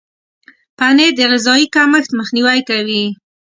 پنېر 0.77 1.11
د 1.17 1.19
غذایي 1.31 1.65
کمښت 1.75 2.09
مخنیوی 2.19 2.59
کوي. 2.69 3.03